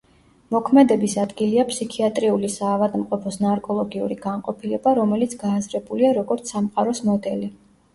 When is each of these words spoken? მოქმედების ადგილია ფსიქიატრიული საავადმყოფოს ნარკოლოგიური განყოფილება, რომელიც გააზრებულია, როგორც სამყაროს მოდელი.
მოქმედების 0.53 1.13
ადგილია 1.23 1.65
ფსიქიატრიული 1.73 2.51
საავადმყოფოს 2.55 3.39
ნარკოლოგიური 3.45 4.21
განყოფილება, 4.27 4.99
რომელიც 5.05 5.41
გააზრებულია, 5.47 6.21
როგორც 6.23 6.57
სამყაროს 6.57 7.09
მოდელი. 7.11 7.57